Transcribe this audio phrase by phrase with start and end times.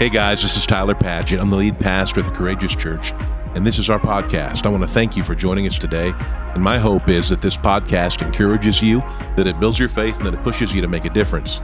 [0.00, 1.38] Hey guys, this is Tyler Padgitt.
[1.38, 3.12] I'm the lead pastor at the Courageous Church,
[3.54, 4.64] and this is our podcast.
[4.64, 6.14] I want to thank you for joining us today.
[6.54, 9.00] And my hope is that this podcast encourages you,
[9.36, 11.60] that it builds your faith, and that it pushes you to make a difference.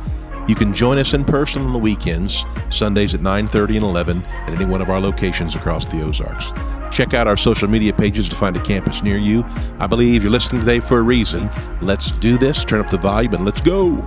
[0.48, 4.52] You can join us in person on the weekends, Sundays at 9:30 and 11 at
[4.52, 6.52] any one of our locations across the Ozarks.
[6.90, 9.46] Check out our social media pages to find a campus near you.
[9.78, 11.48] I believe you're listening today for a reason.
[11.80, 12.66] Let's do this.
[12.66, 14.04] Turn up the volume and let's go.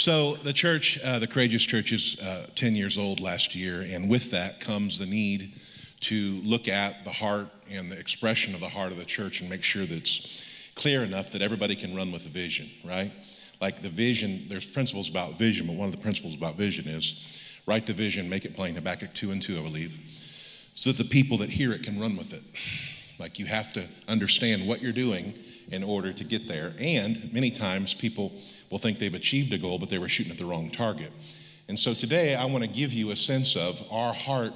[0.00, 4.08] So, the church, uh, the Courageous Church, is uh, 10 years old last year, and
[4.08, 5.52] with that comes the need
[6.00, 9.50] to look at the heart and the expression of the heart of the church and
[9.50, 13.12] make sure that it's clear enough that everybody can run with the vision, right?
[13.60, 17.60] Like the vision, there's principles about vision, but one of the principles about vision is
[17.66, 18.76] write the vision, make it plain.
[18.76, 20.00] Habakkuk 2 and 2, I believe,
[20.74, 22.42] so that the people that hear it can run with it.
[23.20, 25.34] Like you have to understand what you're doing
[25.70, 26.72] in order to get there.
[26.78, 28.32] And many times people
[28.70, 31.12] will think they've achieved a goal, but they were shooting at the wrong target.
[31.68, 34.52] And so today I want to give you a sense of our heart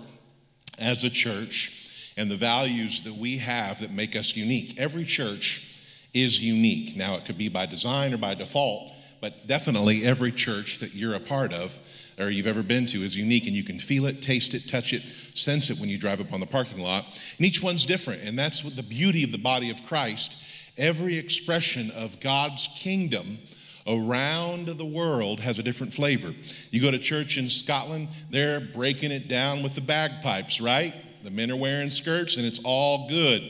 [0.80, 4.80] as a church and the values that we have that make us unique.
[4.80, 5.78] Every church
[6.12, 6.96] is unique.
[6.96, 11.14] Now, it could be by design or by default, but definitely every church that you're
[11.14, 11.80] a part of
[12.18, 14.92] or you've ever been to is unique and you can feel it, taste it, touch
[14.92, 17.04] it, sense it when you drive up on the parking lot.
[17.36, 18.22] And each one's different.
[18.22, 20.36] And that's what the beauty of the body of Christ.
[20.76, 23.38] Every expression of God's kingdom
[23.86, 26.34] around the world has a different flavor.
[26.70, 30.94] You go to church in Scotland, they're breaking it down with the bagpipes, right?
[31.22, 33.42] The men are wearing skirts and it's all good.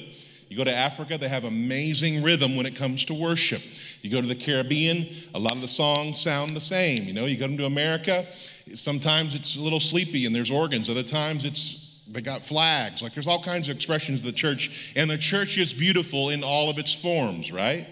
[0.49, 3.63] You go to Africa, they have amazing rhythm when it comes to worship.
[4.03, 7.05] You go to the Caribbean, a lot of the songs sound the same.
[7.05, 8.27] You know, you go to America,
[8.75, 10.89] sometimes it's a little sleepy and there's organs.
[10.89, 13.03] Other times it's they got flags.
[13.03, 16.45] Like there's all kinds of expressions of the church, and the church is beautiful in
[16.45, 17.87] all of its forms, right?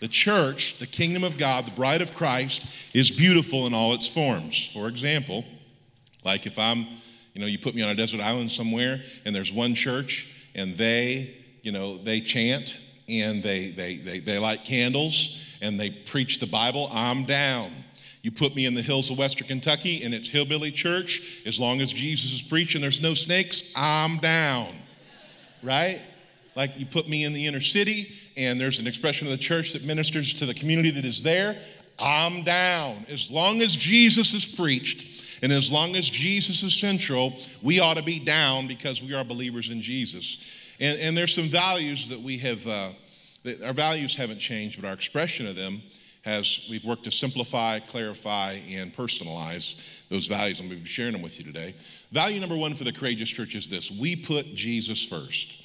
[0.00, 4.08] The church, the kingdom of God, the bride of Christ, is beautiful in all its
[4.08, 4.70] forms.
[4.72, 5.44] For example,
[6.24, 6.86] like if I'm,
[7.32, 10.76] you know, you put me on a desert island somewhere and there's one church and
[10.76, 12.78] they, you know, they chant
[13.08, 17.70] and they, they, they, they light candles and they preach the Bible, I'm down.
[18.22, 21.80] You put me in the hills of Western Kentucky and it's hillbilly church, as long
[21.80, 24.68] as Jesus is preaching, there's no snakes, I'm down.
[25.62, 26.00] Right?
[26.56, 29.72] Like you put me in the inner city and there's an expression of the church
[29.72, 31.56] that ministers to the community that is there,
[31.98, 33.06] I'm down.
[33.08, 37.96] As long as Jesus is preached and as long as Jesus is central, we ought
[37.96, 40.74] to be down because we are believers in Jesus.
[40.80, 42.90] And, and there's some values that we have, uh,
[43.44, 45.82] that our values haven't changed, but our expression of them
[46.24, 50.58] has, we've worked to simplify, clarify, and personalize those values.
[50.58, 51.74] I'm going to be sharing them with you today.
[52.10, 55.63] Value number one for the Courageous Church is this we put Jesus first.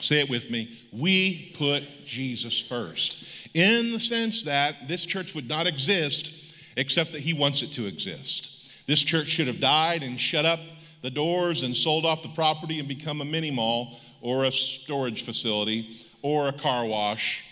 [0.00, 0.78] Say it with me.
[0.92, 3.48] We put Jesus first.
[3.54, 6.32] In the sense that this church would not exist
[6.76, 8.86] except that he wants it to exist.
[8.86, 10.60] This church should have died and shut up
[11.02, 15.22] the doors and sold off the property and become a mini mall or a storage
[15.24, 15.90] facility
[16.22, 17.44] or a car wash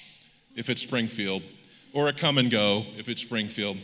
[0.55, 1.43] if it's Springfield
[1.93, 3.79] or a Kum & Go if it's Springfield.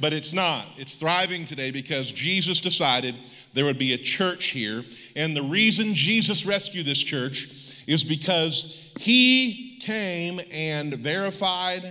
[0.00, 0.66] But it's not.
[0.76, 3.14] It's thriving today because Jesus decided
[3.52, 4.84] there would be a church here.
[5.14, 7.48] And the reason Jesus rescued this church
[7.86, 11.82] is because he came and verified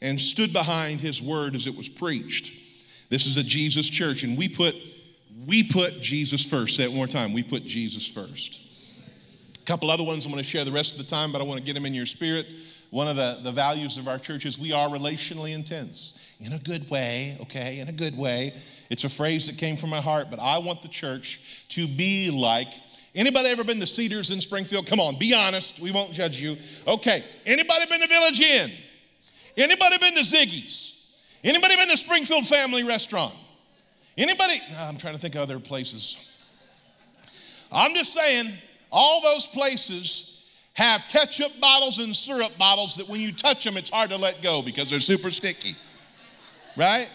[0.00, 2.52] and stood behind his word as it was preached.
[3.10, 4.74] This is a Jesus church, and we put
[5.46, 6.76] we put Jesus first.
[6.76, 7.32] Say it one more time.
[7.32, 8.60] We put Jesus first.
[9.60, 11.44] A couple other ones I'm going to share the rest of the time, but I
[11.44, 12.46] want to get them in your spirit.
[12.90, 16.58] One of the, the values of our church is we are relationally intense in a
[16.58, 18.52] good way, okay, in a good way.
[18.90, 22.30] It's a phrase that came from my heart, but I want the church to be
[22.30, 22.72] like
[23.14, 24.86] Anybody ever been to Cedars in Springfield?
[24.86, 25.78] Come on, be honest.
[25.80, 26.56] We won't judge you.
[26.86, 27.22] Okay.
[27.46, 28.70] Anybody been to Village Inn?
[29.56, 31.40] Anybody been to Ziggy's?
[31.44, 33.34] Anybody been to Springfield Family Restaurant?
[34.18, 34.54] Anybody?
[34.78, 36.18] I'm trying to think of other places.
[37.70, 38.52] I'm just saying,
[38.90, 40.30] all those places
[40.74, 44.42] have ketchup bottles and syrup bottles that when you touch them, it's hard to let
[44.42, 45.76] go because they're super sticky.
[46.76, 47.08] Right?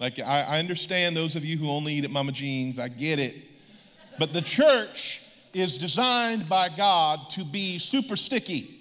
[0.00, 3.20] Like, I, I understand those of you who only eat at Mama Jean's, I get
[3.20, 3.36] it.
[4.18, 5.22] But the church
[5.52, 8.78] is designed by God to be super sticky.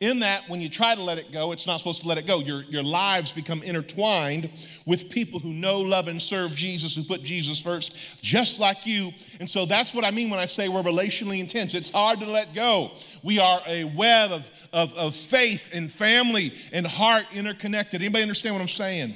[0.00, 2.26] In that, when you try to let it go, it's not supposed to let it
[2.26, 2.40] go.
[2.40, 4.50] Your, your lives become intertwined
[4.86, 9.10] with people who know, love, and serve Jesus, who put Jesus first, just like you.
[9.40, 11.74] And so that's what I mean when I say we're relationally intense.
[11.74, 12.90] It's hard to let go.
[13.22, 18.02] We are a web of, of, of faith and family and heart interconnected.
[18.02, 19.14] Anybody understand what I'm saying?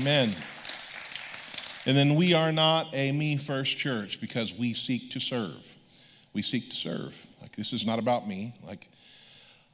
[0.00, 0.34] Amen.
[1.86, 5.76] And then we are not a me first church because we seek to serve.
[6.32, 7.26] We seek to serve.
[7.40, 8.52] Like this is not about me.
[8.66, 8.88] Like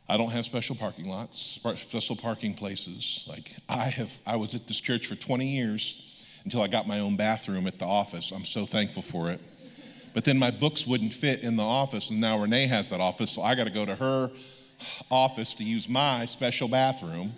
[0.08, 3.26] I don't have special parking lots, special parking places.
[3.28, 7.00] Like I have I was at this church for 20 years until I got my
[7.00, 8.30] own bathroom at the office.
[8.30, 9.40] I'm so thankful for it.
[10.12, 13.30] But then my books wouldn't fit in the office, and now Renee has that office,
[13.30, 14.30] so I got to go to her
[15.10, 17.32] office to use my special bathroom.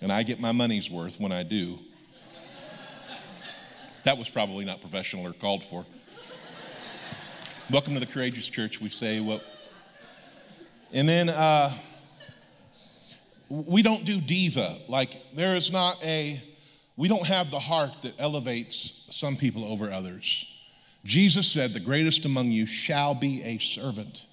[0.00, 1.78] And I get my money's worth when I do.
[4.04, 5.86] That was probably not professional or called for.
[7.70, 8.78] Welcome to the Courageous Church.
[8.78, 9.42] We say what.
[10.92, 11.70] And then uh,
[13.48, 14.76] we don't do diva.
[14.88, 16.38] Like, there is not a,
[16.98, 20.50] we don't have the heart that elevates some people over others.
[21.04, 24.26] Jesus said, The greatest among you shall be a servant,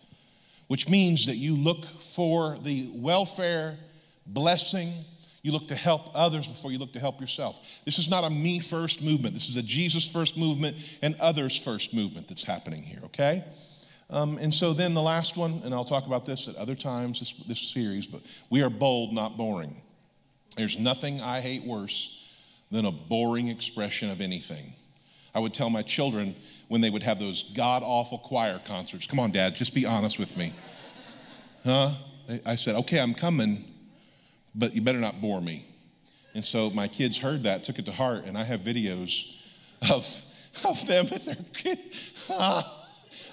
[0.67, 3.77] which means that you look for the welfare,
[4.27, 4.91] blessing,
[5.43, 7.81] you look to help others before you look to help yourself.
[7.85, 9.33] This is not a me first movement.
[9.33, 13.43] This is a Jesus first movement and others first movement that's happening here, okay?
[14.11, 17.19] Um, and so then the last one, and I'll talk about this at other times
[17.19, 19.81] this, this series, but we are bold, not boring.
[20.57, 24.73] There's nothing I hate worse than a boring expression of anything.
[25.33, 26.35] I would tell my children
[26.67, 30.19] when they would have those god awful choir concerts, come on, dad, just be honest
[30.19, 30.53] with me.
[31.63, 31.91] Huh?
[32.45, 33.63] I said, okay, I'm coming,
[34.55, 35.63] but you better not bore me.
[36.33, 39.37] And so my kids heard that, took it to heart, and I have videos
[39.91, 40.05] of,
[40.69, 41.35] of them at their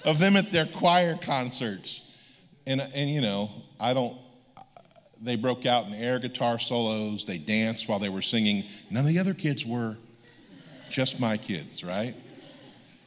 [0.05, 2.01] of them at their choir concerts.
[2.67, 3.49] And, and you know,
[3.79, 4.17] I don't,
[5.21, 8.63] they broke out in air guitar solos, they danced while they were singing.
[8.89, 9.97] None of the other kids were,
[10.89, 12.15] just my kids, right?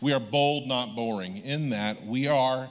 [0.01, 2.69] We are bold, not boring, in that we are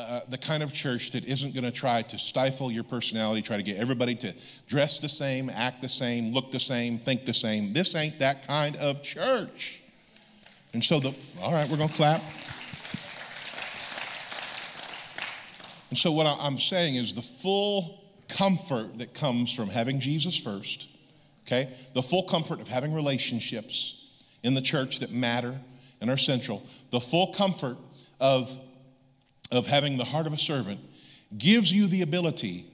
[0.00, 3.56] uh, the kind of church that isn't going to try to stifle your personality, try
[3.56, 4.32] to get everybody to
[4.68, 7.72] dress the same, act the same, look the same, think the same.
[7.72, 9.82] This ain't that kind of church.
[10.72, 12.20] And so, the, all right, we're going to clap.
[15.90, 20.88] And so, what I'm saying is the full comfort that comes from having Jesus first,
[21.46, 21.68] okay?
[21.94, 25.58] The full comfort of having relationships in the church that matter
[26.00, 27.78] and are central, the full comfort
[28.20, 28.60] of,
[29.50, 30.80] of having the heart of a servant
[31.36, 32.64] gives you the ability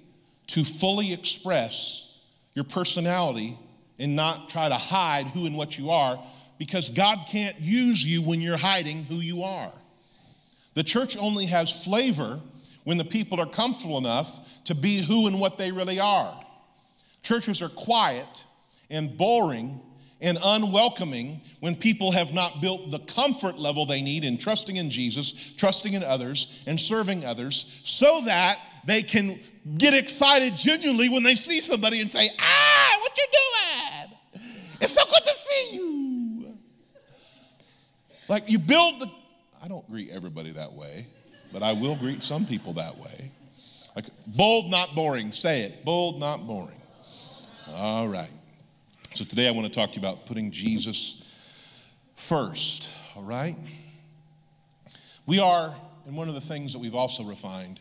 [0.48, 2.24] to fully express
[2.54, 3.56] your personality
[3.98, 6.20] and not try to hide who and what you are
[6.58, 9.72] because God can't use you when you're hiding who you are.
[10.74, 12.40] The church only has flavor
[12.84, 16.40] when the people are comfortable enough to be who and what they really are.
[17.22, 18.46] Churches are quiet
[18.90, 19.80] and boring
[20.20, 24.90] and unwelcoming when people have not built the comfort level they need in trusting in
[24.90, 28.56] Jesus, trusting in others, and serving others so that
[28.86, 29.38] they can
[29.78, 34.18] get excited genuinely when they see somebody and say, Ah, what you doing?
[34.80, 36.58] It's so good to see you.
[38.28, 39.10] Like you build the,
[39.62, 41.06] I don't greet everybody that way
[41.54, 43.30] but I will greet some people that way.
[43.94, 45.30] Like, bold, not boring.
[45.30, 45.84] Say it.
[45.84, 46.82] Bold, not boring.
[47.70, 48.30] All right.
[49.14, 52.90] So today I want to talk to you about putting Jesus first.
[53.16, 53.54] All right?
[55.24, 55.72] We are,
[56.04, 57.78] and one of the things that we've also refined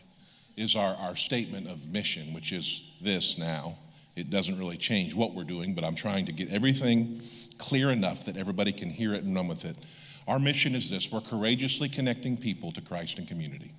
[0.56, 3.76] is our, our statement of mission, which is this now.
[4.14, 7.20] It doesn't really change what we're doing, but I'm trying to get everything
[7.58, 9.76] clear enough that everybody can hear it and run with it.
[10.28, 13.72] Our mission is this we're courageously connecting people to Christ and community.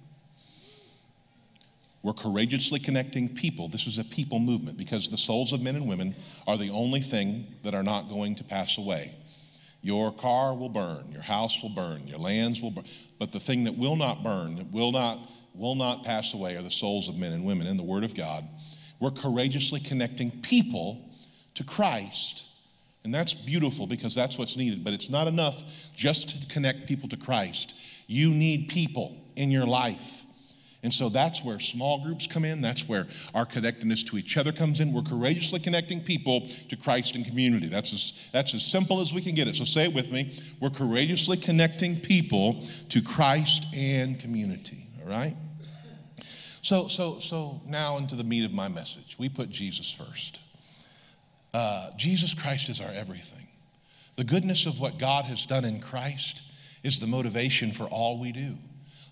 [2.06, 3.68] We're courageously connecting people.
[3.68, 6.14] This is a people movement because the souls of men and women
[6.46, 9.16] are the only thing that are not going to pass away.
[9.82, 12.86] Your car will burn, your house will burn, your lands will burn,
[13.18, 15.18] but the thing that will not burn, that will not
[15.56, 18.16] will not pass away are the souls of men and women in the word of
[18.16, 18.48] God.
[19.00, 21.10] We're courageously connecting people
[21.56, 22.46] to Christ
[23.06, 24.84] and that's beautiful because that's what's needed.
[24.84, 25.64] But it's not enough
[25.96, 28.04] just to connect people to Christ.
[28.08, 30.25] You need people in your life.
[30.84, 32.62] And so that's where small groups come in.
[32.62, 34.94] That's where our connectedness to each other comes in.
[34.94, 37.68] We're courageously connecting people to Christ and community.
[37.68, 39.56] That's as, that's as simple as we can get it.
[39.56, 40.32] So say it with me.
[40.60, 44.88] We're courageously connecting people to Christ and community.
[45.02, 45.36] All right?
[46.22, 49.18] So, so, so now into the meat of my message.
[49.20, 50.42] We put Jesus first.
[51.54, 53.48] Uh, Jesus Christ is our everything.
[54.18, 56.44] The goodness of what God has done in Christ
[56.84, 58.56] is the motivation for all we do.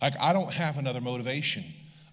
[0.03, 1.63] Like, I don't have another motivation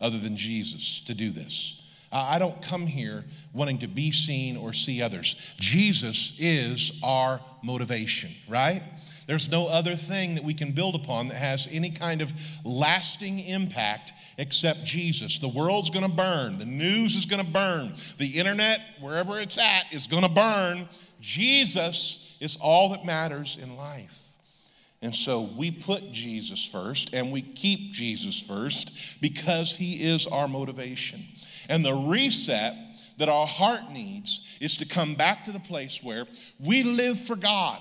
[0.01, 1.77] other than Jesus to do this.
[2.13, 5.57] I don't come here wanting to be seen or see others.
[5.59, 8.81] Jesus is our motivation, right?
[9.27, 12.33] There's no other thing that we can build upon that has any kind of
[12.65, 15.41] lasting impact except Jesus.
[15.41, 19.59] The world's going to burn, the news is going to burn, the internet, wherever it's
[19.59, 20.89] at, is going to burn.
[21.21, 24.30] Jesus is all that matters in life.
[25.03, 30.47] And so we put Jesus first and we keep Jesus first because he is our
[30.47, 31.21] motivation.
[31.69, 32.75] And the reset
[33.19, 36.25] that our heart needs is to come back to the place where
[36.59, 37.81] we live for God.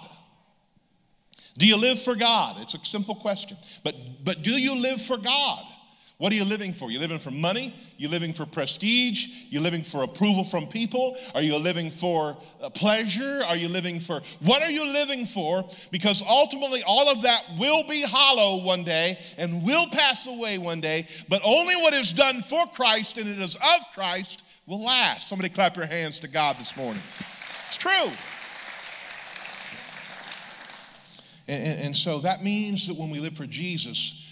[1.57, 2.55] Do you live for God?
[2.61, 3.57] It's a simple question.
[3.83, 5.63] But, but do you live for God?
[6.19, 6.91] What are you living for?
[6.91, 7.73] You living for money?
[7.97, 9.47] You living for prestige?
[9.49, 11.15] You living for approval from people?
[11.33, 13.39] Are you living for uh, pleasure?
[13.47, 15.63] Are you living for what are you living for?
[15.93, 20.81] Because ultimately all of that will be hollow one day and will pass away one
[20.81, 25.29] day, but only what is done for Christ and it is of Christ will last.
[25.29, 27.01] Somebody clap your hands to God this morning.
[27.65, 28.11] It's true.
[31.47, 34.28] And, and, and so that means that when we live for Jesus,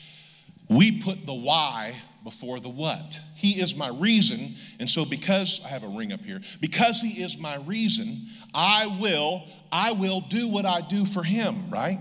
[0.69, 1.93] we put the why
[2.23, 3.21] before the what.
[3.35, 4.53] He is my reason.
[4.79, 8.17] And so because I have a ring up here, because he is my reason,
[8.53, 11.99] I will, I will do what I do for him, right?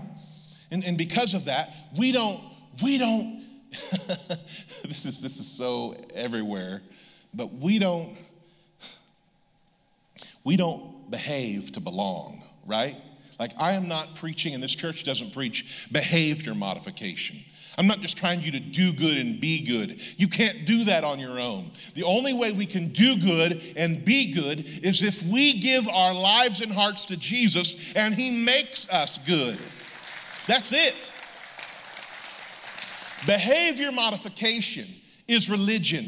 [0.71, 2.41] And, and because of that, we don't,
[2.83, 6.81] we don't, this is this is so everywhere,
[7.33, 8.09] but we don't,
[10.43, 12.97] we don't behave to belong, right?
[13.39, 17.37] Like I am not preaching, and this church doesn't preach behavior modification.
[17.77, 20.01] I'm not just trying you to do good and be good.
[20.19, 21.69] You can't do that on your own.
[21.93, 26.13] The only way we can do good and be good is if we give our
[26.13, 29.59] lives and hearts to Jesus and He makes us good.
[30.47, 31.13] That's it.
[33.27, 34.85] Behavior modification
[35.27, 36.05] is religion.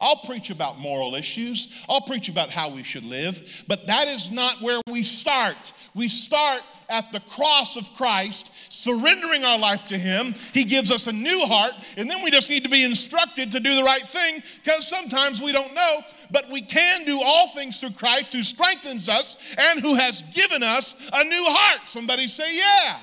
[0.00, 1.84] I'll preach about moral issues.
[1.88, 5.72] I'll preach about how we should live, but that is not where we start.
[5.94, 10.34] We start at the cross of Christ, surrendering our life to Him.
[10.54, 13.60] He gives us a new heart, and then we just need to be instructed to
[13.60, 15.98] do the right thing because sometimes we don't know,
[16.30, 20.62] but we can do all things through Christ who strengthens us and who has given
[20.62, 21.86] us a new heart.
[21.88, 22.98] Somebody say, Yeah.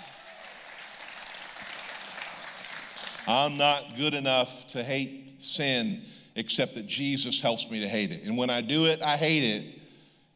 [3.28, 6.02] I'm not good enough to hate sin
[6.36, 8.26] except that Jesus helps me to hate it.
[8.26, 9.64] And when I do it, I hate it.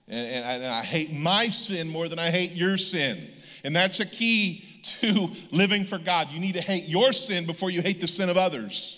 [0.08, 3.18] And, and, I, and I hate my sin more than I hate your sin.
[3.64, 6.30] And that's a key to living for God.
[6.32, 8.96] You need to hate your sin before you hate the sin of others.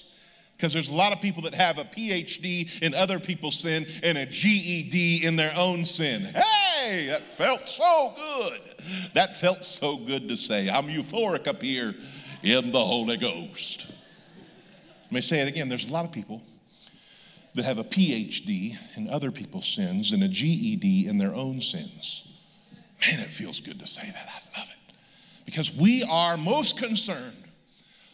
[0.53, 4.15] Because there's a lot of people that have a PhD in other people's sin and
[4.15, 6.21] a GED in their own sin.
[6.21, 8.61] Hey, that felt so good.
[9.15, 10.69] That felt so good to say.
[10.69, 11.91] I'm euphoric up here
[12.43, 13.91] in the Holy Ghost.
[15.05, 15.67] Let me say it again.
[15.67, 16.43] There's a lot of people
[17.55, 22.30] that have a PhD in other people's sins and a GED in their own sins.
[23.01, 24.29] Man, it feels good to say that.
[24.55, 24.95] I love it.
[25.45, 27.35] Because we are most concerned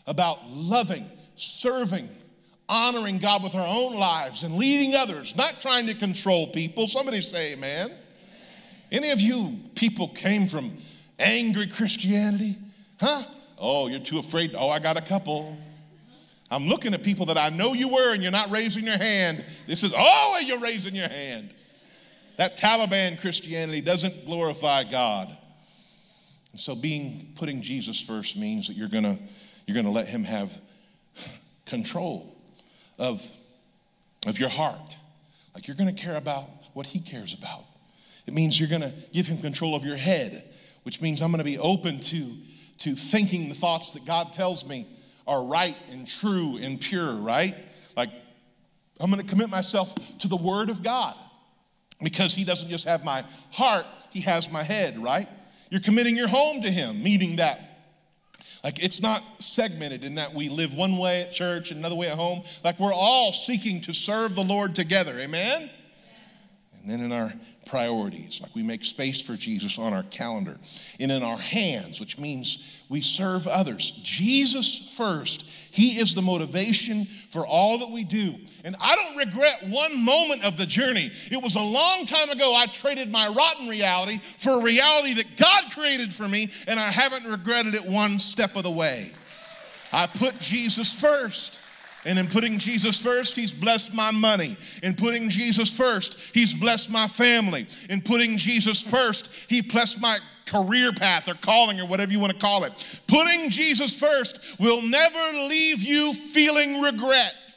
[0.06, 2.08] about loving, serving,
[2.70, 6.88] honoring God with our own lives and leading others, not trying to control people.
[6.88, 7.89] Somebody say amen.
[8.91, 10.72] Any of you people came from
[11.20, 12.56] angry Christianity?
[13.00, 13.24] Huh?
[13.60, 14.56] Oh, you're too afraid.
[14.58, 15.58] Oh, I got a couple.
[16.50, 19.44] I'm looking at people that I know you were and you're not raising your hand.
[19.65, 21.53] This is, oh, you're raising your hand.
[22.38, 25.27] That Taliban Christianity doesn't glorify God.
[26.51, 29.17] And so being putting Jesus first means that you're gonna
[29.65, 30.58] you're gonna let him have
[31.65, 32.36] control
[32.98, 33.22] of,
[34.25, 34.98] of your heart.
[35.53, 37.63] Like you're gonna care about what he cares about.
[38.27, 40.44] It means you're gonna give him control of your head,
[40.84, 42.34] which means I'm gonna be open to,
[42.79, 44.88] to thinking the thoughts that God tells me
[45.27, 47.56] are right and true and pure, right?
[47.96, 48.10] Like
[49.00, 51.15] I'm gonna commit myself to the word of God
[52.04, 55.27] because he doesn't just have my heart, he has my head, right?
[55.70, 57.60] You're committing your home to him, meaning that
[58.63, 62.10] like it's not segmented in that we live one way at church and another way
[62.10, 62.42] at home.
[62.63, 65.13] Like we're all seeking to serve the Lord together.
[65.20, 65.70] Amen?
[66.80, 67.32] And then in our
[67.67, 70.57] priorities, like we make space for Jesus on our calendar
[71.00, 73.91] and in our hands, which means we serve others.
[74.03, 75.75] Jesus first.
[75.75, 78.33] He is the motivation for all that we do.
[78.63, 81.09] And I don't regret one moment of the journey.
[81.31, 85.38] It was a long time ago I traded my rotten reality for a reality that
[85.38, 89.12] God created for me, and I haven't regretted it one step of the way.
[89.93, 91.62] I put Jesus first.
[92.06, 94.56] And in putting Jesus first, He's blessed my money.
[94.84, 97.66] In putting Jesus first, He's blessed my family.
[97.89, 102.34] In putting Jesus first, He blessed my career path or calling or whatever you want
[102.34, 103.01] to call it.
[103.08, 107.56] Putting Jesus first will never leave you feeling regret.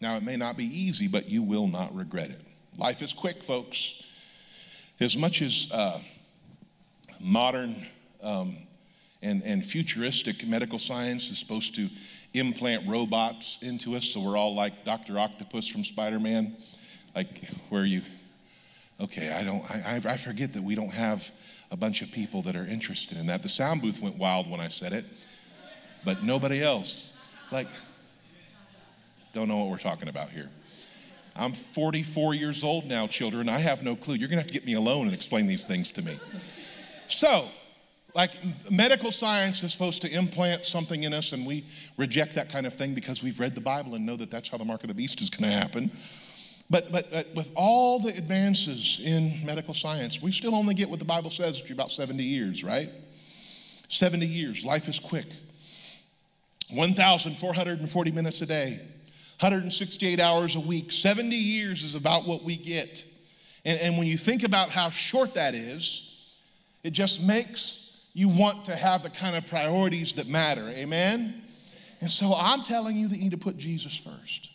[0.00, 2.40] Now, it may not be easy, but you will not regret it.
[2.78, 4.92] Life is quick, folks.
[5.00, 5.98] As much as uh,
[7.20, 7.74] modern
[8.22, 8.56] um,
[9.22, 11.88] and, and futuristic medical science is supposed to
[12.38, 15.18] implant robots into us so we're all like Dr.
[15.18, 16.56] Octopus from Spider Man,
[17.14, 18.02] like where are you
[19.02, 19.62] Okay, I don't.
[19.70, 21.30] I, I forget that we don't have
[21.70, 23.42] a bunch of people that are interested in that.
[23.42, 25.04] The sound booth went wild when I said it,
[26.04, 27.12] but nobody else.
[27.52, 27.68] Like,
[29.34, 30.48] don't know what we're talking about here.
[31.38, 33.50] I'm 44 years old now, children.
[33.50, 34.14] I have no clue.
[34.14, 36.18] You're going to have to get me alone and explain these things to me.
[37.06, 37.46] So,
[38.16, 38.32] like
[38.70, 41.64] medical science is supposed to implant something in us, and we
[41.98, 44.56] reject that kind of thing because we've read the Bible and know that that's how
[44.56, 45.90] the mark of the beast is going to happen.
[46.70, 50.98] But, but, but with all the advances in medical science, we still only get what
[50.98, 52.88] the Bible says, which is about 70 years, right?
[53.88, 54.64] 70 years.
[54.64, 55.26] Life is quick.
[56.70, 58.80] 1,440 minutes a day,
[59.40, 60.90] 168 hours a week.
[60.90, 63.04] 70 years is about what we get.
[63.66, 66.02] And, and when you think about how short that is,
[66.82, 67.85] it just makes
[68.16, 70.66] you want to have the kind of priorities that matter.
[70.74, 71.34] Amen?
[72.00, 74.50] And so I'm telling you that you need to put Jesus first.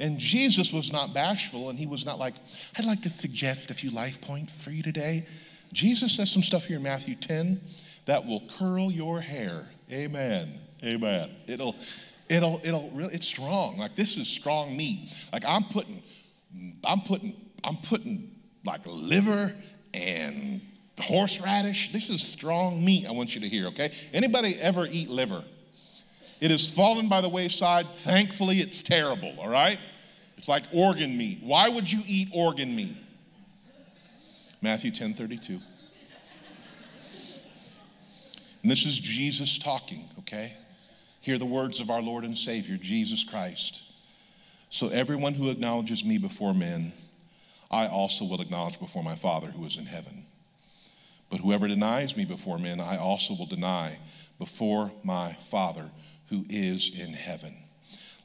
[0.00, 2.34] And Jesus was not bashful, and he was not like,
[2.76, 5.24] I'd like to suggest a few life points for you today.
[5.72, 7.60] Jesus says some stuff here in Matthew 10
[8.06, 9.68] that will curl your hair.
[9.92, 10.58] Amen.
[10.84, 11.30] Amen.
[11.46, 11.76] It'll,
[12.28, 13.78] it'll, it'll really, it's strong.
[13.78, 15.14] Like this is strong meat.
[15.32, 16.02] Like I'm putting,
[16.84, 18.32] I'm putting, I'm putting
[18.64, 19.54] like liver
[19.94, 20.60] and
[21.02, 21.92] horseradish.
[21.92, 23.90] This is strong meat I want you to hear, okay?
[24.12, 25.44] Anybody ever eat liver?
[26.40, 27.86] It has fallen by the wayside.
[27.86, 29.78] Thankfully, it's terrible, all right?
[30.36, 31.40] It's like organ meat.
[31.42, 32.96] Why would you eat organ meat?
[34.62, 35.58] Matthew 10 32.
[38.62, 40.52] And this is Jesus talking, okay?
[41.20, 43.84] Hear the words of our Lord and Savior, Jesus Christ.
[44.70, 46.92] So everyone who acknowledges me before men,
[47.70, 50.24] I also will acknowledge before my Father who is in heaven.
[51.30, 53.98] But whoever denies me before men, I also will deny
[54.38, 55.90] before my Father
[56.28, 57.54] who is in heaven.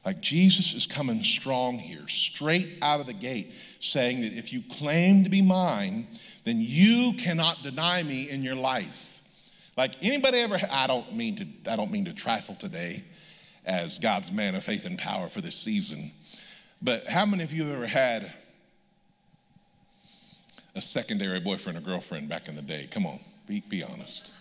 [0.04, 4.62] Like Jesus is coming strong here, straight out of the gate, saying that if you
[4.62, 6.08] claim to be mine,
[6.44, 9.20] then you cannot deny me in your life.
[9.76, 13.04] Like anybody ever I don't mean to I don't mean to trifle today
[13.64, 16.10] as God's man of faith and power for this season.
[16.82, 18.30] But how many of you have ever had
[20.74, 22.88] a secondary boyfriend or girlfriend back in the day?
[22.90, 24.34] Come on, be, be honest.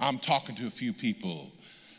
[0.00, 1.50] I'm talking to a few people.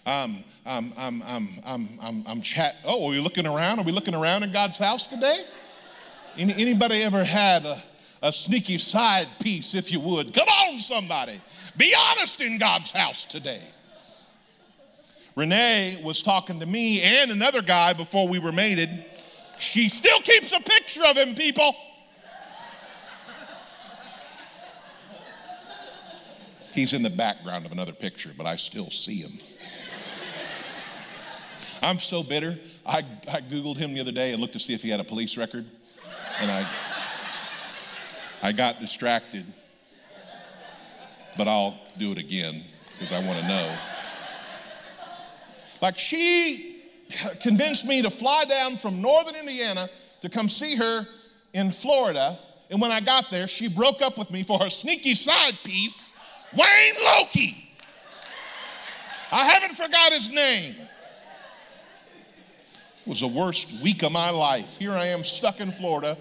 [0.05, 2.75] Um, I'm, I'm, I'm, I'm, I'm, I'm chat.
[2.85, 3.79] Oh, are we looking around?
[3.79, 5.37] Are we looking around in God's house today?
[6.37, 7.77] Any, anybody ever had a,
[8.23, 10.33] a sneaky side piece, if you would?
[10.33, 11.39] Come on, somebody.
[11.77, 13.61] Be honest in God's house today.
[15.35, 18.89] Renee was talking to me and another guy before we were mated.
[19.57, 21.71] She still keeps a picture of him, people.
[26.73, 29.33] He's in the background of another picture, but I still see him.
[31.81, 32.55] I'm so bitter.
[32.85, 32.99] I,
[33.31, 35.37] I Googled him the other day and looked to see if he had a police
[35.37, 35.65] record.
[36.41, 36.65] And I,
[38.43, 39.45] I got distracted.
[41.37, 43.77] But I'll do it again because I want to know.
[45.81, 46.83] Like she
[47.41, 49.87] convinced me to fly down from northern Indiana
[50.21, 51.07] to come see her
[51.53, 52.37] in Florida.
[52.69, 56.13] And when I got there, she broke up with me for her sneaky side piece
[56.53, 57.69] Wayne Loki.
[59.31, 60.75] I haven't forgot his name.
[63.01, 64.77] It was the worst week of my life.
[64.77, 66.17] Here I am stuck in Florida.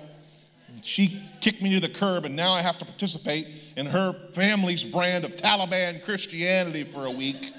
[0.83, 4.85] She kicked me to the curb, and now I have to participate in her family's
[4.85, 7.53] brand of Taliban Christianity for a week.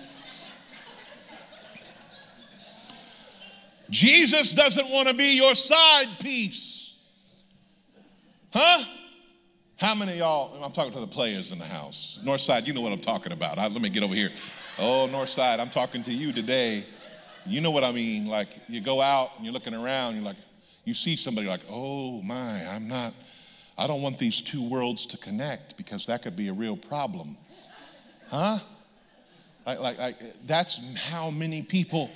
[3.90, 7.04] Jesus doesn't want to be your side piece.
[8.54, 8.84] Huh?
[9.80, 12.20] How many y'all, I'm talking to the players in the house.
[12.26, 13.58] North Side, you know what I'm talking about.
[13.58, 14.30] I, let me get over here.
[14.78, 16.84] Oh, North Side, I'm talking to you today.
[17.46, 18.28] You know what I mean?
[18.28, 20.36] Like you go out and you're looking around, you're like,
[20.84, 23.14] you see somebody like, oh my, I'm not,
[23.78, 27.38] I don't want these two worlds to connect because that could be a real problem.
[28.30, 28.58] Huh?
[29.66, 32.12] Like, like, like that's how many people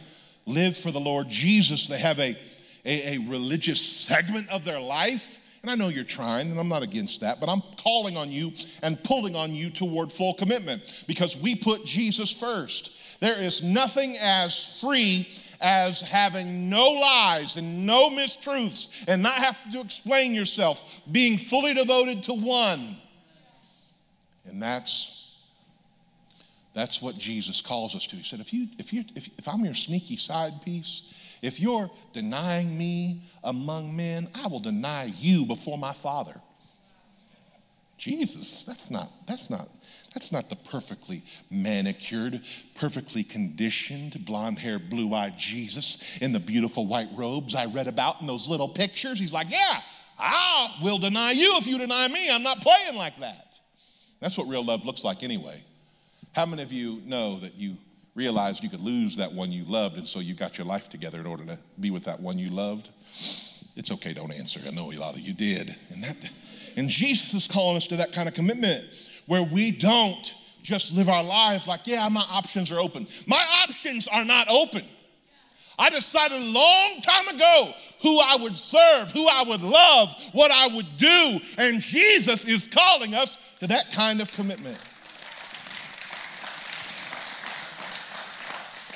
[0.45, 1.87] live for the Lord Jesus.
[1.87, 2.35] They have a,
[2.83, 6.83] a, a religious segment of their life and I know you're trying, and I'm not
[6.83, 8.51] against that, but I'm calling on you
[8.83, 13.21] and pulling on you toward full commitment because we put Jesus first.
[13.21, 15.25] There is nothing as free
[15.61, 21.73] as having no lies and no mistruths and not having to explain yourself, being fully
[21.73, 22.97] devoted to one.
[24.45, 25.11] And that's
[26.73, 28.15] that's what Jesus calls us to.
[28.17, 31.91] He said, if you if you if, if I'm your sneaky side piece, if you're
[32.13, 36.33] denying me among men, I will deny you before my Father.
[37.97, 39.67] Jesus, that's not, that's not,
[40.13, 42.41] that's not the perfectly manicured,
[42.75, 48.21] perfectly conditioned, blonde haired, blue eyed Jesus in the beautiful white robes I read about
[48.21, 49.19] in those little pictures.
[49.19, 49.81] He's like, Yeah,
[50.17, 52.29] I will deny you if you deny me.
[52.31, 53.59] I'm not playing like that.
[54.21, 55.61] That's what real love looks like anyway.
[56.33, 57.77] How many of you know that you
[58.15, 61.19] realized you could lose that one you loved, and so you got your life together
[61.19, 62.89] in order to be with that one you loved.
[63.75, 64.59] It's okay, don't answer.
[64.67, 65.75] I know a lot of you did.
[65.91, 66.31] And that
[66.75, 68.83] and Jesus is calling us to that kind of commitment
[69.25, 73.05] where we don't just live our lives like, yeah, my options are open.
[73.27, 74.83] My options are not open.
[75.77, 77.71] I decided a long time ago
[78.01, 81.39] who I would serve, who I would love, what I would do.
[81.57, 84.77] And Jesus is calling us to that kind of commitment.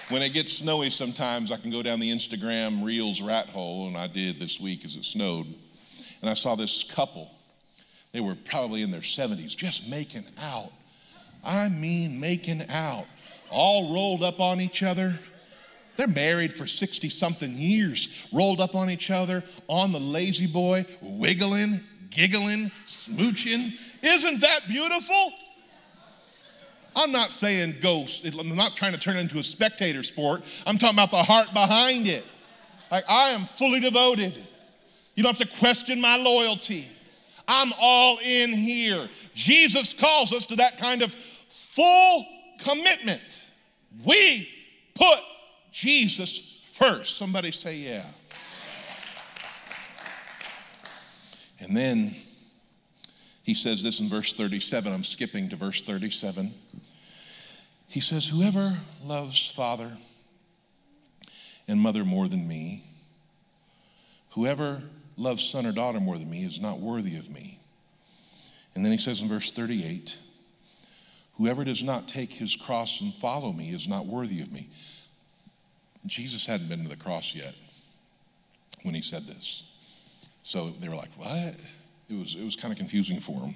[0.09, 3.97] When it gets snowy, sometimes I can go down the Instagram Reels rat hole, and
[3.97, 5.45] I did this week as it snowed.
[6.21, 7.29] And I saw this couple.
[8.13, 10.71] They were probably in their 70s, just making out.
[11.45, 13.05] I mean, making out,
[13.51, 15.11] all rolled up on each other.
[15.97, 20.85] They're married for 60 something years, rolled up on each other on the lazy boy,
[21.01, 23.73] wiggling, giggling, smooching.
[24.01, 25.33] Isn't that beautiful?
[26.97, 28.25] I'm not saying ghost.
[28.25, 30.41] I'm not trying to turn it into a spectator sport.
[30.65, 32.25] I'm talking about the heart behind it.
[32.91, 34.35] Like, I am fully devoted.
[35.15, 36.87] You don't have to question my loyalty.
[37.47, 39.07] I'm all in here.
[39.33, 42.25] Jesus calls us to that kind of full
[42.59, 43.51] commitment.
[44.03, 44.49] We
[44.95, 45.19] put
[45.71, 47.17] Jesus first.
[47.17, 48.03] Somebody say, yeah.
[51.59, 52.15] And then
[53.43, 54.91] he says this in verse 37.
[54.91, 56.51] I'm skipping to verse 37.
[57.97, 59.89] He says, Whoever loves father
[61.67, 62.83] and mother more than me,
[64.35, 64.83] whoever
[65.17, 67.57] loves son or daughter more than me is not worthy of me.
[68.75, 70.19] And then he says in verse 38,
[71.37, 74.69] Whoever does not take his cross and follow me is not worthy of me.
[76.05, 77.55] Jesus hadn't been to the cross yet
[78.83, 79.73] when he said this.
[80.43, 81.55] So they were like, What?
[82.11, 83.55] It was, it was kind of confusing for them.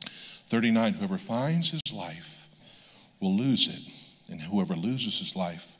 [0.00, 2.42] 39 Whoever finds his life
[3.22, 5.76] will lose it, and whoever loses his life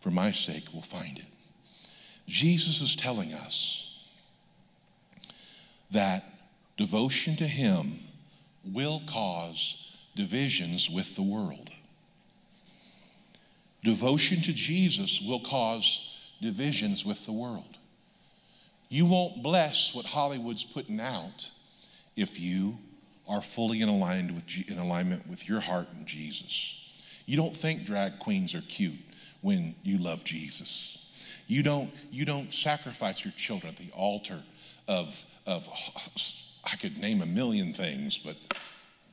[0.00, 1.26] for my sake will find it.
[2.26, 4.14] Jesus is telling us
[5.90, 6.24] that
[6.76, 7.98] devotion to him
[8.64, 11.70] will cause divisions with the world.
[13.82, 17.78] Devotion to Jesus will cause divisions with the world.
[18.88, 21.50] You won't bless what Hollywood's putting out
[22.16, 22.76] if you
[23.28, 23.88] are fully in,
[24.34, 27.22] with, in alignment with your heart and Jesus.
[27.26, 28.98] You don't think drag queens are cute
[29.40, 31.44] when you love Jesus.
[31.46, 34.40] You don't, you don't sacrifice your children at the altar
[34.88, 35.68] of, of,
[36.70, 38.36] I could name a million things, but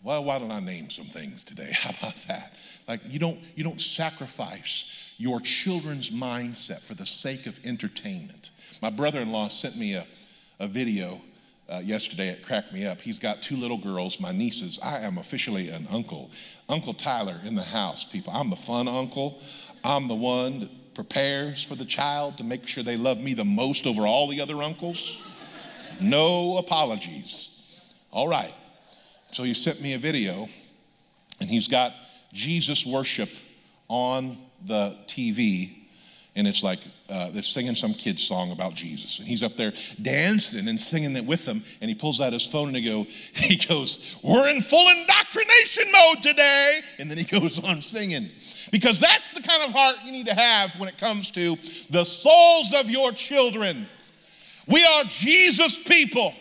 [0.04, 1.70] well, why don't I name some things today?
[1.74, 2.58] How about that?
[2.88, 8.52] Like you don't you don't sacrifice your children's mindset for the sake of entertainment.
[8.82, 10.06] My brother-in-law sent me a,
[10.60, 11.20] a video
[11.70, 12.30] uh, yesterday.
[12.30, 13.02] It cracked me up.
[13.02, 14.80] He's got two little girls, my nieces.
[14.84, 16.32] I am officially an uncle.
[16.70, 18.34] Uncle Tyler in the house, people.
[18.34, 19.42] I'm the fun uncle.
[19.84, 23.46] I'm the one that prepares for the child to make sure they love me the
[23.46, 25.24] most over all the other uncles.
[26.02, 27.86] No apologies.
[28.12, 28.54] All right.
[29.32, 30.48] So he sent me a video,
[31.40, 31.94] and he's got
[32.34, 33.30] Jesus worship
[33.88, 35.87] on the TV.
[36.38, 39.18] And it's like uh, they're singing some kid's song about Jesus.
[39.18, 41.64] And he's up there dancing and singing it with them.
[41.82, 45.92] And he pulls out his phone and he, go, he goes, We're in full indoctrination
[45.92, 46.80] mode today.
[47.00, 48.30] And then he goes on singing.
[48.72, 51.56] Because that's the kind of heart you need to have when it comes to
[51.90, 53.88] the souls of your children.
[54.68, 56.34] We are Jesus people.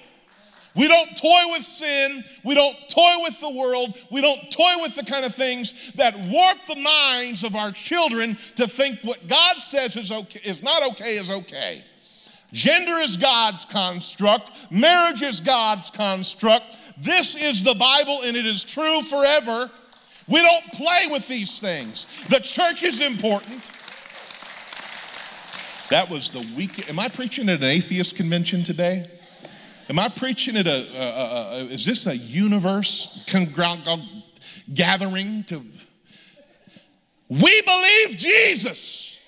[0.76, 2.22] We don't toy with sin.
[2.44, 3.96] We don't toy with the world.
[4.10, 8.34] We don't toy with the kind of things that warp the minds of our children
[8.56, 11.82] to think what God says is, okay, is not okay is okay.
[12.52, 16.64] Gender is God's construct, marriage is God's construct.
[17.02, 19.70] This is the Bible and it is true forever.
[20.28, 22.24] We don't play with these things.
[22.26, 23.72] The church is important.
[25.90, 26.88] That was the week.
[26.88, 29.06] Am I preaching at an atheist convention today?
[29.88, 33.96] Am I preaching at a, a, a, a is this a universe uh,
[34.74, 35.62] gathering to?
[37.28, 39.20] We believe Jesus.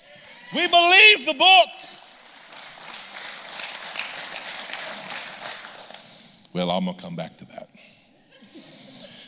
[0.53, 1.69] We believe the book.
[6.53, 7.67] Well, I'm going to come back to that.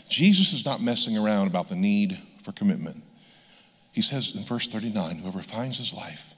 [0.09, 3.03] Jesus is not messing around about the need for commitment.
[3.93, 6.35] He says in verse 39 whoever finds his life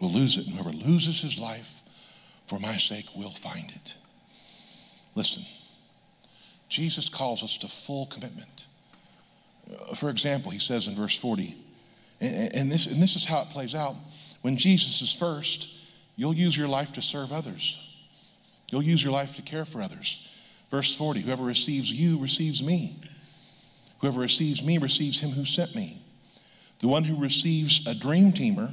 [0.00, 1.82] will lose it, and whoever loses his life
[2.46, 3.96] for my sake will find it.
[5.14, 5.42] Listen,
[6.68, 8.66] Jesus calls us to full commitment.
[9.70, 11.54] Uh, for example, he says in verse 40,
[12.20, 13.94] and this, and this is how it plays out.
[14.42, 15.68] When Jesus is first,
[16.16, 17.80] you'll use your life to serve others.
[18.70, 20.20] You'll use your life to care for others.
[20.70, 22.96] Verse 40 Whoever receives you receives me.
[24.00, 26.00] Whoever receives me receives him who sent me.
[26.80, 28.72] The one who receives a dream teamer,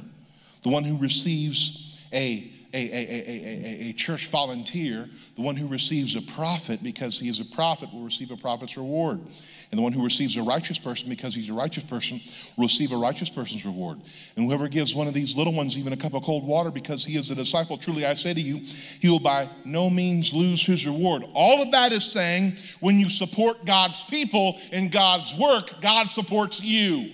[0.62, 5.06] the one who receives a a, a, a, a, church volunteer,
[5.36, 8.78] the one who receives a prophet because he is a prophet will receive a prophet's
[8.78, 9.18] reward.
[9.18, 12.18] And the one who receives a righteous person because he's a righteous person
[12.56, 13.98] will receive a righteous person's reward.
[14.36, 17.04] And whoever gives one of these little ones even a cup of cold water because
[17.04, 18.60] he is a disciple, truly I say to you,
[19.00, 21.24] he will by no means lose his reward.
[21.34, 26.62] All of that is saying when you support God's people in God's work, God supports
[26.62, 27.10] you.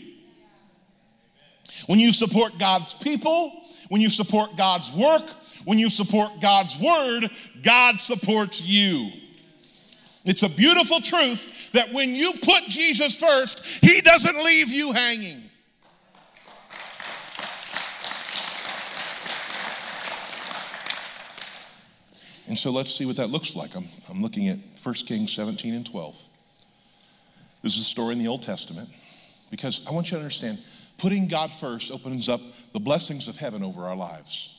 [1.86, 5.22] When you support God's people, when you support God's work,
[5.68, 7.28] when you support God's word,
[7.62, 9.12] God supports you.
[10.24, 15.42] It's a beautiful truth that when you put Jesus first, he doesn't leave you hanging.
[22.48, 23.76] And so let's see what that looks like.
[23.76, 26.18] I'm, I'm looking at 1 Kings 17 and 12.
[27.62, 28.88] This is a story in the Old Testament
[29.50, 30.60] because I want you to understand
[30.96, 32.40] putting God first opens up
[32.72, 34.57] the blessings of heaven over our lives.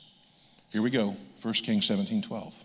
[0.71, 2.63] Here we go 1 Kings 17 12.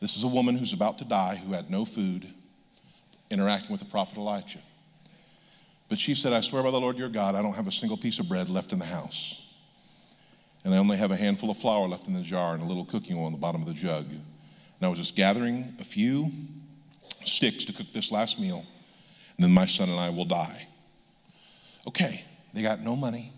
[0.00, 2.26] This is a woman who's about to die who had no food,
[3.30, 4.60] interacting with the prophet Elijah.
[5.88, 7.96] But she said, I swear by the Lord your God, I don't have a single
[7.96, 9.54] piece of bread left in the house.
[10.64, 12.84] And I only have a handful of flour left in the jar and a little
[12.84, 14.06] cooking oil in the bottom of the jug.
[14.06, 16.30] And I was just gathering a few
[17.24, 18.64] sticks to cook this last meal,
[19.36, 20.66] and then my son and I will die.
[21.88, 23.30] Okay, they got no money.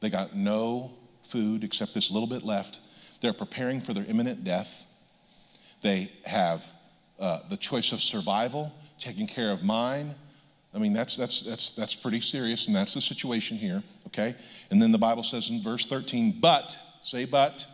[0.00, 2.80] They got no food except this little bit left.
[3.20, 4.86] They're preparing for their imminent death.
[5.82, 6.64] They have
[7.18, 10.14] uh, the choice of survival, taking care of mine.
[10.74, 14.34] I mean, that's, that's, that's, that's pretty serious, and that's the situation here, okay?
[14.70, 17.66] And then the Bible says in verse 13, but, say but,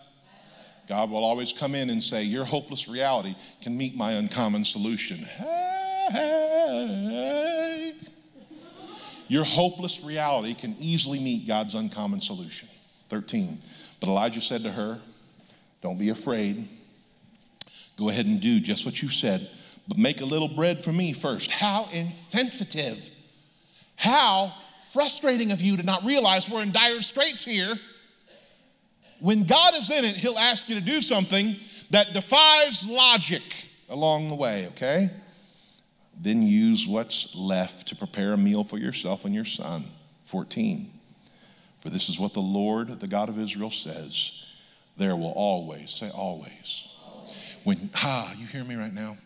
[0.88, 5.18] God will always come in and say, Your hopeless reality can meet my uncommon solution.
[5.18, 5.68] Hey.
[9.28, 12.68] Your hopeless reality can easily meet God's uncommon solution.
[13.09, 13.59] 13.
[14.01, 14.99] But Elijah said to her,
[15.83, 16.64] Don't be afraid.
[17.97, 19.49] Go ahead and do just what you said,
[19.88, 21.51] but make a little bread for me first.
[21.51, 23.11] How insensitive.
[23.97, 24.53] How
[24.92, 27.75] frustrating of you to not realize we're in dire straits here.
[29.21, 31.57] When God is in it, He'll ask you to do something
[31.90, 33.42] that defies logic
[33.88, 35.09] along the way, okay?
[36.21, 39.85] Then use what's left to prepare a meal for yourself and your son.
[40.25, 40.97] 14.
[41.81, 44.45] For this is what the Lord, the God of Israel, says
[44.97, 46.88] there will always, say always.
[47.64, 49.17] When, ah, you hear me right now?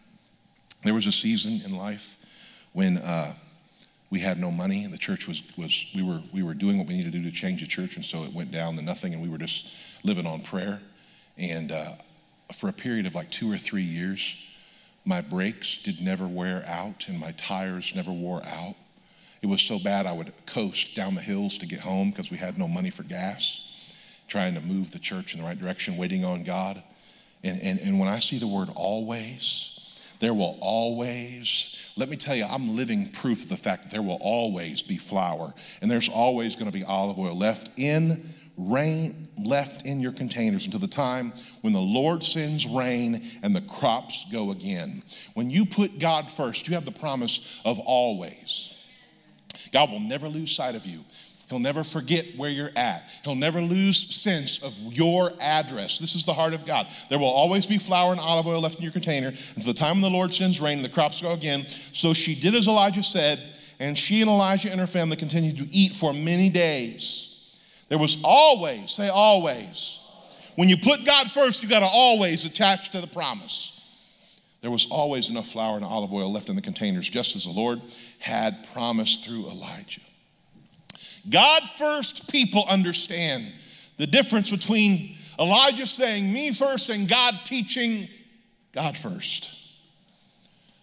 [0.84, 2.16] There was a season in life
[2.72, 3.32] when uh,
[4.10, 6.86] we had no money and the church was, was we, were, we were doing what
[6.86, 9.14] we needed to do to change the church, and so it went down to nothing,
[9.14, 10.80] and we were just living on prayer.
[11.38, 11.92] And uh,
[12.52, 14.36] for a period of like two or three years,
[15.04, 18.76] my brakes did never wear out and my tires never wore out.
[19.42, 22.36] It was so bad I would coast down the hills to get home because we
[22.36, 26.24] had no money for gas, trying to move the church in the right direction, waiting
[26.24, 26.80] on God.
[27.42, 32.36] And, and, and when I see the word always, there will always, let me tell
[32.36, 36.08] you, I'm living proof of the fact that there will always be flour and there's
[36.08, 38.22] always going to be olive oil left in
[38.56, 43.62] rain left in your containers until the time when the Lord sends rain and the
[43.62, 45.02] crops go again.
[45.34, 48.78] When you put God first, you have the promise of always.
[49.72, 51.04] God will never lose sight of you.
[51.48, 53.20] He'll never forget where you're at.
[53.24, 55.98] He'll never lose sense of your address.
[55.98, 56.86] This is the heart of God.
[57.10, 59.96] There will always be flour and olive oil left in your container until the time
[59.96, 61.66] when the Lord sends rain and the crops go again.
[61.66, 63.38] So she did as Elijah said,
[63.78, 67.28] and she and Elijah and her family continued to eat for many days.
[67.88, 70.00] There was always, say always.
[70.56, 73.78] When you put God first, you got to always attach to the promise.
[74.62, 77.50] There was always enough flour and olive oil left in the containers, just as the
[77.50, 77.80] Lord
[78.20, 80.00] had promised through Elijah.
[81.28, 83.52] God first people understand
[83.96, 88.08] the difference between Elijah saying, Me first, and God teaching
[88.72, 89.58] God first.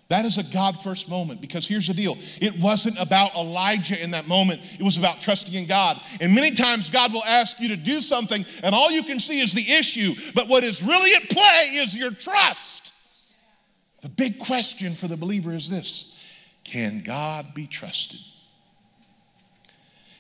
[0.09, 4.11] That is a God first moment because here's the deal it wasn't about Elijah in
[4.11, 6.01] that moment, it was about trusting in God.
[6.19, 9.39] And many times God will ask you to do something, and all you can see
[9.39, 12.93] is the issue, but what is really at play is your trust.
[14.01, 18.19] The big question for the believer is this Can God be trusted?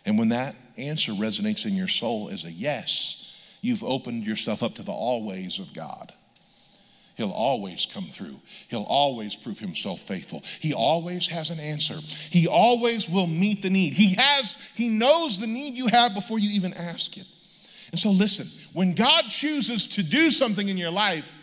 [0.05, 4.75] And when that answer resonates in your soul as a yes, you've opened yourself up
[4.75, 6.13] to the always of God.
[7.15, 8.39] He'll always come through.
[8.69, 10.41] He'll always prove himself faithful.
[10.61, 11.95] He always has an answer.
[12.31, 13.93] He always will meet the need.
[13.93, 17.25] He has, he knows the need you have before you even ask it.
[17.91, 21.38] And so listen, when God chooses to do something in your life,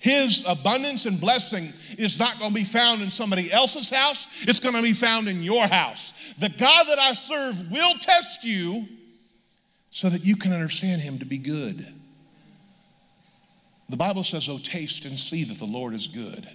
[0.00, 1.64] his abundance and blessing
[1.98, 4.44] is not going to be found in somebody else's house.
[4.48, 6.34] It's going to be found in your house.
[6.38, 8.88] The God that I serve will test you
[9.90, 11.84] so that you can understand him to be good.
[13.90, 16.48] The Bible says, Oh, taste and see that the Lord is good.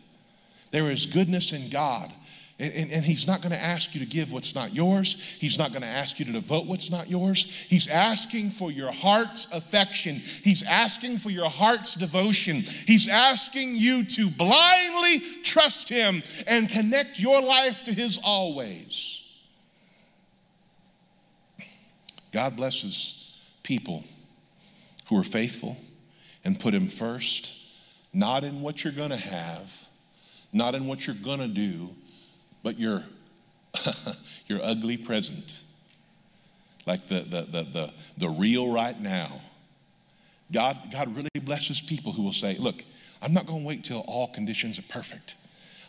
[0.71, 2.11] There is goodness in God.
[2.57, 5.37] And, and, and, he's not going to ask you to give what's not yours.
[5.41, 7.65] He's not going to ask you to devote what's not yours.
[7.69, 10.15] He's asking for your heart's affection.
[10.15, 12.63] He's asking for your heart's devotion.
[12.87, 19.23] He's asking you to blindly trust him and connect your life to his always.
[22.31, 24.05] God blesses people
[25.09, 25.75] who are faithful
[26.45, 27.53] and put him first,
[28.13, 29.87] not in what you're going to have,
[30.53, 31.89] not in what you're going to do
[32.65, 33.03] but your,
[34.47, 35.61] your ugly present,
[36.87, 39.27] like the, the, the, the, the real right now.
[40.51, 42.83] God, God really blesses people who will say, Look,
[43.21, 45.35] I'm not going to wait till all conditions are perfect.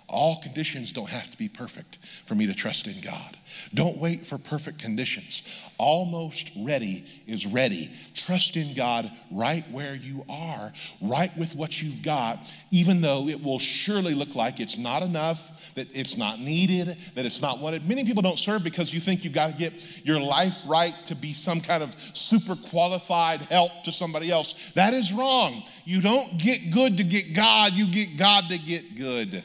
[0.08, 3.36] All conditions don't have to be perfect for me to trust in God.
[3.74, 5.42] Don't wait for perfect conditions.
[5.78, 7.90] Almost ready is ready.
[8.14, 12.38] Trust in God right where you are, right with what you've got,
[12.70, 17.26] even though it will surely look like it's not enough, that it's not needed, that
[17.26, 17.88] it's not wanted.
[17.88, 21.16] Many people don't serve because you think you've got to get your life right to
[21.16, 24.70] be some kind of super qualified help to somebody else.
[24.76, 25.64] That is wrong.
[25.84, 29.44] You don't get good to get God, you get God to get good.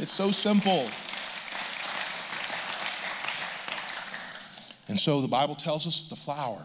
[0.00, 0.86] It's so simple.
[4.88, 6.64] And so the Bible tells us the flour,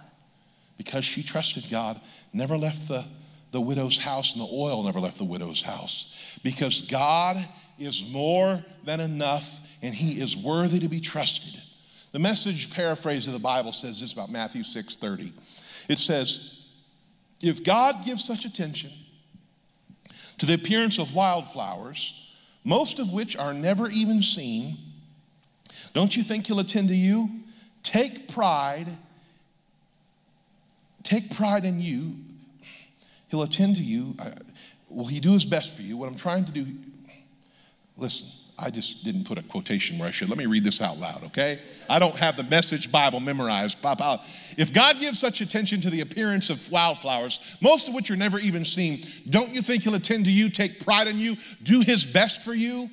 [0.77, 1.99] because she trusted God,
[2.31, 3.05] never left the,
[3.51, 6.39] the widow's house, and the oil never left the widow's house.
[6.43, 7.37] Because God
[7.79, 11.59] is more than enough, and He is worthy to be trusted.
[12.11, 15.33] The message paraphrase of the Bible says this about Matthew 6 30.
[15.89, 16.67] It says,
[17.41, 18.91] If God gives such attention
[20.37, 22.22] to the appearance of wildflowers,
[22.63, 24.77] most of which are never even seen,
[25.93, 27.29] don't you think he'll attend to you?
[27.83, 28.87] Take pride.
[31.03, 32.15] Take pride in you.
[33.29, 34.15] He'll attend to you.
[34.19, 34.31] Uh,
[34.89, 35.97] will he do his best for you?
[35.97, 36.65] What I'm trying to do,
[37.97, 38.29] listen,
[38.63, 40.29] I just didn't put a quotation where I should.
[40.29, 41.59] Let me read this out loud, okay?
[41.89, 43.81] I don't have the message Bible memorized.
[43.81, 44.21] Pop out.
[44.57, 48.39] If God gives such attention to the appearance of wildflowers, most of which are never
[48.39, 52.05] even seen, don't you think He'll attend to you, take pride in you, do His
[52.05, 52.89] best for you?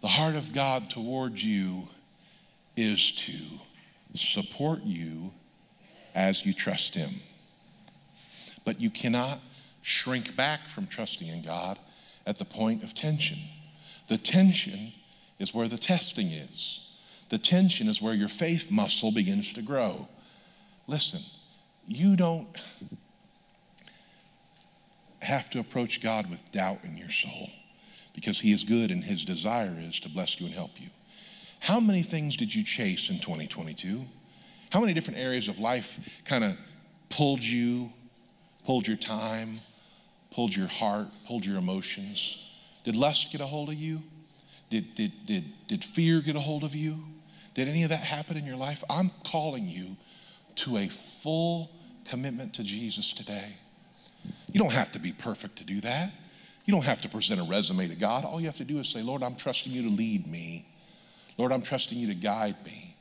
[0.00, 1.82] The heart of God towards you
[2.76, 3.32] is to
[4.14, 5.32] support you
[6.14, 7.10] as you trust Him.
[8.64, 9.40] But you cannot
[9.82, 11.78] shrink back from trusting in God
[12.26, 13.38] at the point of tension.
[14.08, 14.92] The tension
[15.38, 16.86] is where the testing is.
[17.28, 20.08] The tension is where your faith muscle begins to grow.
[20.86, 21.20] Listen,
[21.86, 22.48] you don't
[25.22, 27.48] have to approach God with doubt in your soul
[28.14, 30.88] because He is good and His desire is to bless you and help you.
[31.60, 34.02] How many things did you chase in 2022?
[34.72, 36.56] How many different areas of life kind of
[37.10, 37.92] pulled you,
[38.64, 39.60] pulled your time,
[40.30, 42.38] pulled your heart, pulled your emotions?
[42.84, 44.02] Did lust get a hold of you?
[44.70, 46.96] Did, did, did, did fear get a hold of you?
[47.54, 48.84] Did any of that happen in your life?
[48.88, 49.96] I'm calling you
[50.56, 51.70] to a full
[52.08, 53.54] commitment to Jesus today.
[54.52, 56.12] You don't have to be perfect to do that.
[56.64, 58.24] You don't have to present a resume to God.
[58.24, 60.66] All you have to do is say, Lord, I'm trusting you to lead me.
[61.36, 62.94] Lord, I'm trusting you to guide me.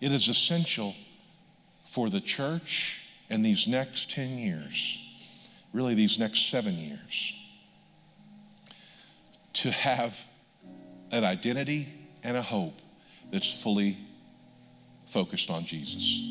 [0.00, 0.94] It is essential
[1.86, 5.07] for the church in these next 10 years
[5.72, 7.38] really these next seven years,
[9.54, 10.26] to have
[11.10, 11.88] an identity
[12.22, 12.80] and a hope
[13.30, 13.96] that's fully
[15.06, 16.26] focused on Jesus.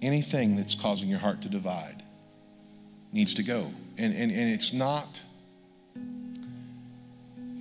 [0.00, 2.02] Anything that's causing your heart to divide
[3.12, 3.70] needs to go.
[3.98, 5.24] And, and, and it's not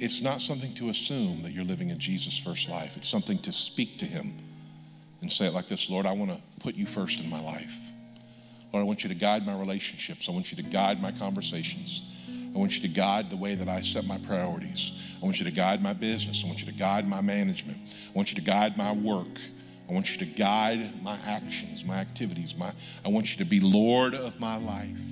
[0.02, 2.98] it's not something to assume that you're living a Jesus first life.
[2.98, 4.34] It's something to speak to him
[5.22, 7.91] and say it like this Lord, I want to put you first in my life.
[8.72, 10.30] Lord, I want you to guide my relationships.
[10.30, 12.04] I want you to guide my conversations.
[12.54, 15.18] I want you to guide the way that I set my priorities.
[15.22, 16.44] I want you to guide my business.
[16.44, 17.78] I want you to guide my management.
[18.10, 19.40] I want you to guide my work.
[19.90, 22.58] I want you to guide my actions, my activities.
[22.58, 22.72] My,
[23.06, 25.06] I want you to be Lord of my life.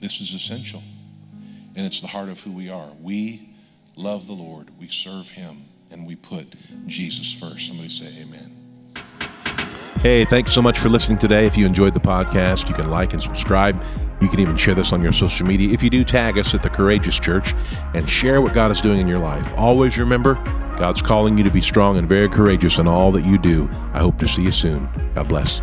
[0.00, 0.82] This is essential,
[1.76, 2.90] and it's the heart of who we are.
[3.00, 3.48] We
[3.94, 5.56] love the Lord, we serve Him,
[5.92, 6.56] and we put
[6.86, 7.68] Jesus first.
[7.68, 8.51] Somebody say, Amen.
[10.02, 11.46] Hey, thanks so much for listening today.
[11.46, 13.80] If you enjoyed the podcast, you can like and subscribe.
[14.20, 15.72] You can even share this on your social media.
[15.72, 17.54] If you do, tag us at the Courageous Church
[17.94, 19.54] and share what God is doing in your life.
[19.56, 20.34] Always remember,
[20.76, 23.68] God's calling you to be strong and very courageous in all that you do.
[23.92, 24.88] I hope to see you soon.
[25.14, 25.62] God bless.